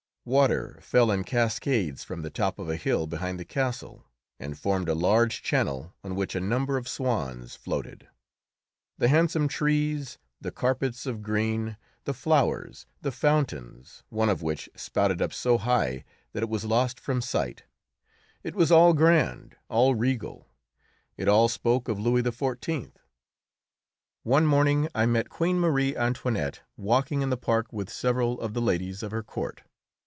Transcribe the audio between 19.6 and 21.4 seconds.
all regal; it